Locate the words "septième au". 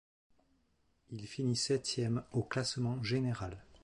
1.55-2.41